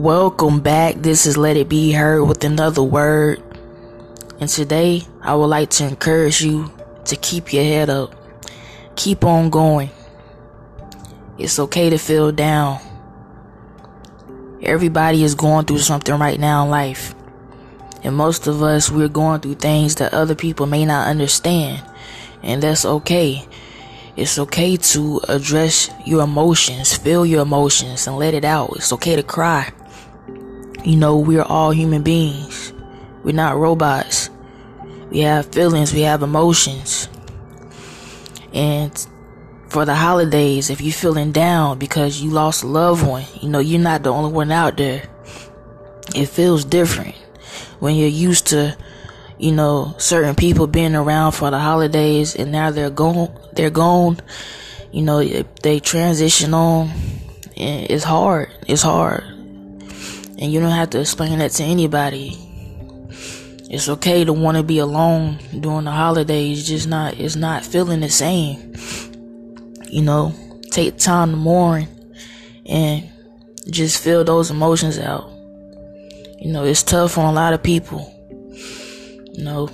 Welcome 0.00 0.60
back. 0.60 0.94
This 0.94 1.26
is 1.26 1.36
Let 1.36 1.58
It 1.58 1.68
Be 1.68 1.92
Heard 1.92 2.24
with 2.24 2.42
another 2.42 2.82
word. 2.82 3.42
And 4.40 4.48
today, 4.48 5.02
I 5.20 5.34
would 5.34 5.48
like 5.48 5.68
to 5.72 5.86
encourage 5.86 6.40
you 6.40 6.72
to 7.04 7.16
keep 7.16 7.52
your 7.52 7.64
head 7.64 7.90
up. 7.90 8.14
Keep 8.96 9.24
on 9.24 9.50
going. 9.50 9.90
It's 11.36 11.58
okay 11.58 11.90
to 11.90 11.98
feel 11.98 12.32
down. 12.32 12.80
Everybody 14.62 15.22
is 15.22 15.34
going 15.34 15.66
through 15.66 15.80
something 15.80 16.18
right 16.18 16.40
now 16.40 16.64
in 16.64 16.70
life. 16.70 17.14
And 18.02 18.16
most 18.16 18.46
of 18.46 18.62
us, 18.62 18.90
we're 18.90 19.08
going 19.08 19.42
through 19.42 19.56
things 19.56 19.96
that 19.96 20.14
other 20.14 20.34
people 20.34 20.64
may 20.64 20.86
not 20.86 21.08
understand. 21.08 21.84
And 22.42 22.62
that's 22.62 22.86
okay. 22.86 23.46
It's 24.16 24.38
okay 24.38 24.78
to 24.78 25.20
address 25.28 25.90
your 26.06 26.22
emotions, 26.22 26.96
feel 26.96 27.26
your 27.26 27.42
emotions, 27.42 28.06
and 28.06 28.16
let 28.16 28.32
it 28.32 28.46
out. 28.46 28.72
It's 28.76 28.94
okay 28.94 29.14
to 29.14 29.22
cry. 29.22 29.70
You 30.84 30.96
know, 30.96 31.18
we're 31.18 31.42
all 31.42 31.72
human 31.72 32.02
beings. 32.02 32.72
We're 33.22 33.34
not 33.34 33.58
robots. 33.58 34.30
We 35.10 35.20
have 35.20 35.52
feelings, 35.52 35.92
we 35.92 36.02
have 36.02 36.22
emotions. 36.22 37.08
And 38.54 39.06
for 39.68 39.84
the 39.84 39.94
holidays, 39.94 40.70
if 40.70 40.80
you're 40.80 40.92
feeling 40.92 41.32
down 41.32 41.78
because 41.78 42.22
you 42.22 42.30
lost 42.30 42.62
a 42.62 42.66
loved 42.66 43.06
one, 43.06 43.24
you 43.40 43.48
know, 43.48 43.58
you're 43.58 43.80
not 43.80 44.04
the 44.04 44.12
only 44.12 44.32
one 44.32 44.50
out 44.50 44.78
there. 44.78 45.02
It 46.14 46.26
feels 46.26 46.64
different 46.64 47.14
when 47.78 47.94
you're 47.96 48.08
used 48.08 48.46
to, 48.48 48.76
you 49.38 49.52
know, 49.52 49.94
certain 49.98 50.34
people 50.34 50.66
being 50.66 50.94
around 50.94 51.32
for 51.32 51.50
the 51.50 51.58
holidays 51.58 52.34
and 52.34 52.52
now 52.52 52.70
they're 52.70 52.90
gone, 52.90 53.36
they're 53.52 53.70
gone. 53.70 54.18
You 54.92 55.02
know, 55.02 55.22
they 55.62 55.78
transition 55.78 56.54
on. 56.54 56.90
And 57.56 57.90
it's 57.90 58.04
hard. 58.04 58.50
It's 58.66 58.82
hard 58.82 59.39
and 60.40 60.50
you 60.50 60.58
don't 60.58 60.70
have 60.70 60.90
to 60.90 61.00
explain 61.00 61.38
that 61.38 61.50
to 61.52 61.62
anybody. 61.62 62.38
It's 63.70 63.88
okay 63.88 64.24
to 64.24 64.32
want 64.32 64.56
to 64.56 64.62
be 64.62 64.78
alone 64.78 65.38
during 65.60 65.84
the 65.84 65.90
holidays, 65.90 66.66
just 66.66 66.88
not 66.88 67.14
it's 67.20 67.36
not 67.36 67.64
feeling 67.64 68.00
the 68.00 68.08
same. 68.08 68.74
You 69.88 70.02
know, 70.02 70.34
take 70.70 70.96
time 70.96 71.32
to 71.32 71.36
mourn 71.36 71.86
and 72.66 73.08
just 73.68 74.02
feel 74.02 74.24
those 74.24 74.50
emotions 74.50 74.98
out. 74.98 75.30
You 76.38 76.52
know, 76.52 76.64
it's 76.64 76.82
tough 76.82 77.18
on 77.18 77.26
a 77.26 77.32
lot 77.32 77.52
of 77.52 77.62
people. 77.62 78.12
You 79.34 79.44
know, 79.44 79.68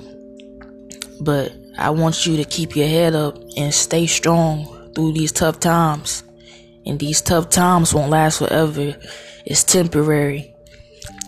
but 1.20 1.55
I 1.78 1.91
want 1.91 2.27
you 2.27 2.37
to 2.39 2.44
keep 2.44 2.75
your 2.75 2.89
head 2.89 3.14
up 3.14 3.39
and 3.56 3.72
stay 3.72 4.06
strong 4.06 4.92
through 4.94 5.12
these 5.12 5.33
tough 5.33 5.61
times. 5.61 6.25
And 6.84 6.98
these 6.98 7.22
tough 7.22 7.50
times 7.50 7.94
won't 7.94 8.11
last 8.11 8.39
forever. 8.39 8.97
It's 9.44 9.64
temporary 9.64 10.56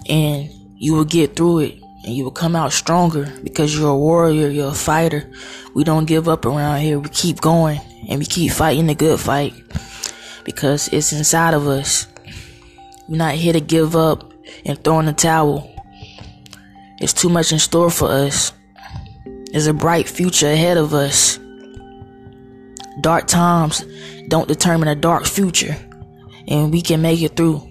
and 0.09 0.51
you 0.77 0.95
will 0.95 1.05
get 1.05 1.37
through 1.37 1.61
it 1.61 1.83
and 2.05 2.14
you 2.14 2.25
will 2.25 2.31
come 2.31 2.56
out 2.56 2.73
stronger 2.73 3.33
because 3.42 3.77
you're 3.77 3.91
a 3.91 3.97
warrior, 3.97 4.48
you're 4.48 4.70
a 4.70 4.75
fighter. 4.75 5.31
We 5.75 5.84
don't 5.84 6.06
give 6.06 6.28
up 6.28 6.47
around 6.47 6.81
here. 6.81 6.98
We 6.98 7.09
keep 7.11 7.41
going 7.41 7.81
and 8.09 8.19
we 8.19 8.27
keep 8.27 8.53
fighting 8.53 8.87
the 8.87 8.95
good 8.95 9.20
fight 9.20 9.53
because 10.45 10.89
it's 10.89 11.12
inside 11.12 11.55
of 11.55 11.67
us. 11.67 12.06
We're 13.09 13.19
not 13.19 13.34
here 13.34 13.53
to 13.53 13.61
give 13.61 13.97
up 13.97 14.33
and 14.65 14.83
throw 14.83 15.00
in 15.00 15.06
the 15.06 15.12
towel. 15.12 15.70
It's 17.00 17.12
too 17.12 17.28
much 17.28 17.53
in 17.53 17.59
store 17.59 17.91
for 17.91 18.09
us. 18.09 18.53
There's 19.53 19.67
a 19.67 19.75
bright 19.75 20.09
future 20.09 20.48
ahead 20.48 20.77
of 20.77 20.95
us. 20.95 21.39
Dark 23.00 23.27
times 23.27 23.84
don't 24.28 24.48
determine 24.48 24.89
a 24.89 24.95
dark 24.95 25.25
future, 25.25 25.77
and 26.48 26.72
we 26.72 26.83
can 26.83 27.00
make 27.00 27.22
it 27.22 27.37
through. 27.37 27.68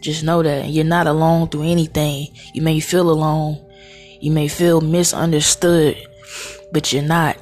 Just 0.00 0.22
know 0.24 0.42
that 0.42 0.68
you're 0.68 0.84
not 0.84 1.06
alone 1.06 1.48
through 1.48 1.64
anything. 1.64 2.28
You 2.54 2.62
may 2.62 2.80
feel 2.80 3.10
alone. 3.10 3.64
You 4.20 4.30
may 4.30 4.48
feel 4.48 4.80
misunderstood, 4.80 5.96
but 6.72 6.92
you're 6.92 7.02
not. 7.02 7.36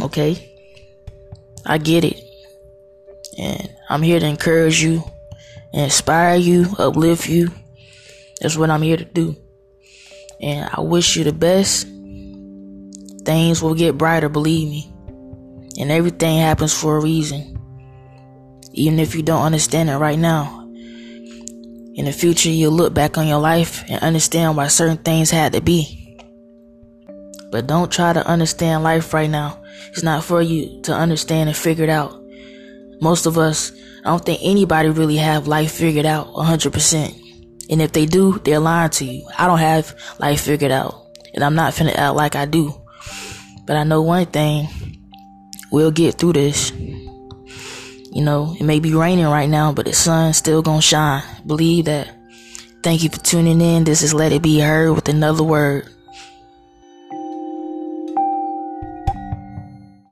Okay? 0.00 0.56
I 1.64 1.78
get 1.78 2.04
it. 2.04 2.20
And 3.38 3.72
I'm 3.88 4.02
here 4.02 4.18
to 4.18 4.26
encourage 4.26 4.82
you, 4.82 5.02
inspire 5.72 6.36
you, 6.36 6.66
uplift 6.78 7.28
you. 7.28 7.50
That's 8.40 8.56
what 8.56 8.70
I'm 8.70 8.82
here 8.82 8.96
to 8.96 9.04
do. 9.04 9.36
And 10.40 10.68
I 10.72 10.80
wish 10.80 11.16
you 11.16 11.24
the 11.24 11.32
best. 11.32 11.86
Things 13.24 13.62
will 13.62 13.74
get 13.74 13.98
brighter, 13.98 14.28
believe 14.28 14.68
me. 14.68 14.92
And 15.78 15.90
everything 15.92 16.38
happens 16.38 16.74
for 16.74 16.96
a 16.96 17.00
reason. 17.00 17.56
Even 18.72 18.98
if 18.98 19.14
you 19.14 19.22
don't 19.22 19.42
understand 19.42 19.90
it 19.90 19.96
right 19.96 20.18
now. 20.18 20.57
In 21.94 22.04
the 22.04 22.12
future, 22.12 22.50
you'll 22.50 22.72
look 22.72 22.94
back 22.94 23.18
on 23.18 23.26
your 23.26 23.40
life 23.40 23.84
and 23.88 24.02
understand 24.02 24.56
why 24.56 24.68
certain 24.68 24.98
things 24.98 25.30
had 25.30 25.52
to 25.52 25.60
be. 25.60 26.16
But 27.50 27.66
don't 27.66 27.90
try 27.90 28.12
to 28.12 28.26
understand 28.26 28.84
life 28.84 29.12
right 29.14 29.30
now. 29.30 29.62
It's 29.88 30.02
not 30.02 30.22
for 30.22 30.42
you 30.42 30.80
to 30.82 30.92
understand 30.92 31.48
and 31.48 31.56
figure 31.56 31.84
it 31.84 31.90
out. 31.90 32.22
Most 33.00 33.26
of 33.26 33.38
us, 33.38 33.72
I 34.04 34.10
don't 34.10 34.24
think 34.24 34.40
anybody 34.42 34.90
really 34.90 35.16
have 35.16 35.48
life 35.48 35.72
figured 35.72 36.06
out 36.06 36.28
100%. 36.28 37.24
And 37.70 37.82
if 37.82 37.92
they 37.92 38.06
do, 38.06 38.38
they're 38.38 38.60
lying 38.60 38.90
to 38.90 39.04
you. 39.04 39.28
I 39.38 39.46
don't 39.46 39.58
have 39.58 39.94
life 40.18 40.42
figured 40.42 40.72
out. 40.72 40.94
And 41.34 41.44
I'm 41.44 41.54
not 41.54 41.74
finna 41.74 41.94
act 41.94 42.16
like 42.16 42.36
I 42.36 42.44
do. 42.44 42.74
But 43.66 43.76
I 43.76 43.84
know 43.84 44.02
one 44.02 44.26
thing. 44.26 44.68
We'll 45.70 45.90
get 45.90 46.14
through 46.14 46.32
this. 46.34 46.72
You 48.18 48.24
know, 48.24 48.56
it 48.58 48.64
may 48.64 48.80
be 48.80 48.94
raining 48.94 49.26
right 49.26 49.48
now, 49.48 49.72
but 49.72 49.84
the 49.86 49.92
sun's 49.92 50.38
still 50.38 50.60
gonna 50.60 50.82
shine. 50.82 51.22
Believe 51.46 51.84
that. 51.84 52.16
Thank 52.82 53.04
you 53.04 53.10
for 53.10 53.20
tuning 53.20 53.60
in. 53.60 53.84
This 53.84 54.02
is 54.02 54.12
Let 54.12 54.32
It 54.32 54.42
Be 54.42 54.58
Heard 54.58 54.92
with 54.96 55.08
another 55.08 55.44
word. 55.44 55.88